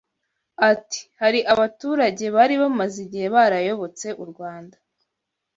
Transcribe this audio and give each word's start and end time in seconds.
Ati 0.71 1.01
“Hari 1.21 1.39
abaturage 1.53 2.25
bari 2.35 2.55
bamaze 2.61 2.95
igihe 3.05 3.27
barayobotse 3.35 4.07
u 4.23 4.25
Rwanda 4.31 4.77